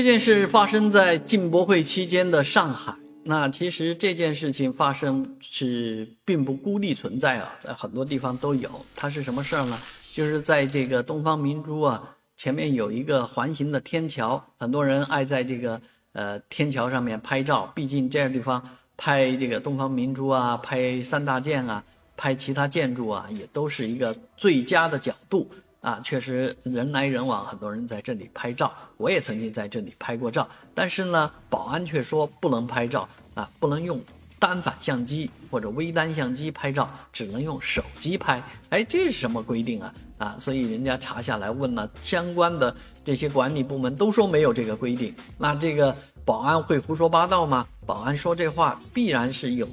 [0.00, 2.94] 这件事发生在进博会期间的上海。
[3.22, 8.70] 那其实这件事情发生是并不孤立存在啊，在很多地方都有。
[8.96, 9.78] 它是什么事儿呢？
[10.14, 15.78] 就是在这个东方明珠啊前面有一个环形的天桥，很多人爱在这个
[16.14, 17.70] 呃天桥上面拍照。
[17.74, 21.84] 毕竟这个地方拍这个东方明珠啊，拍三大件啊，
[22.16, 25.46] 拍其他建筑啊，也都是一个最佳的角度。
[25.80, 28.72] 啊，确实人来人往，很多人在这里拍照。
[28.96, 33.98] 我也曾经在这里拍过照，但是呢，保安却说不能拍照啊，不能用
[34.38, 38.42] 单反相机或者微单相机拍照，只能用手机拍。
[38.68, 39.94] 哎，这是什么规定啊？
[40.18, 45.14] 啊，所以人家查下来问了相关的这些管理部门，都说没有这个规定。
[45.38, 47.66] 那这个保安会胡说八道吗？
[47.86, 49.66] 保安说这话必然是有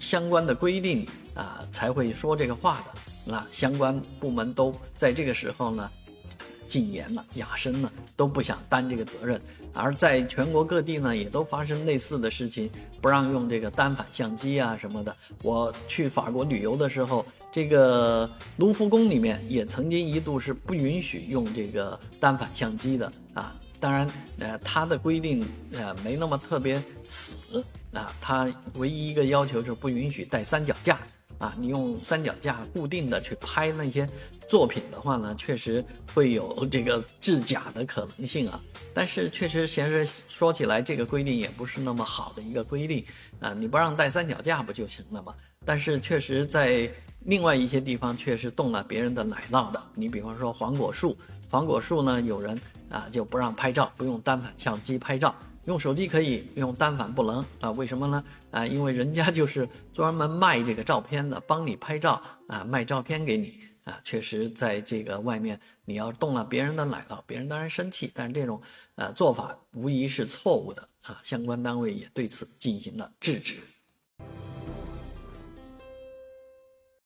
[0.00, 3.00] 相关的规定啊，才会说这个话的。
[3.24, 5.88] 那相关部门都在这个时候呢，
[6.68, 9.40] 禁言了，哑声了，都不想担这个责任。
[9.74, 15.16] 而在全国各地呢，也都发生类似的事情，不让用这个单反相机啊什么的。
[15.42, 23.54] 我去法国旅游的时候，这个卢浮宫里面也曾经一度是不允许用这个单反相机的啊。
[23.80, 24.06] 当然，
[24.38, 31.00] 呃，它的规定呃没那么特别死啊，它唯一一个要求就是不允许带三脚架。
[31.42, 34.08] 啊，你用三脚架固定的去拍那些
[34.48, 38.60] 作品的话呢，确实会有这个制假的可能性啊。
[38.94, 43.04] 但是确实，其实说起来，这个规定也不是那么好的一个规定
[43.40, 43.52] 啊。
[43.52, 45.34] 你不让带三脚架不就行了吗？
[45.64, 46.88] 但是确实在
[47.24, 49.82] 另外一些地方，确实动了别人的奶酪的。
[49.96, 51.18] 你比方说黄果树，
[51.50, 55.34] 黄果树呢，有人啊就不让拍照，不用单反相机拍照。
[55.64, 57.70] 用手机可以用单反不能啊？
[57.72, 58.24] 为什么呢？
[58.50, 64.00] 啊，因为人家就是专门卖这个照片的，帮你拍照啊，卖照片给你啊。
[64.02, 68.10] 确实，在这个外面，你要动了别人的奶酪，别人当然生气。
[68.12, 68.60] 但是这种
[68.96, 73.56] 呃做法无疑是错误的啊，相关单位也对此进行了制止。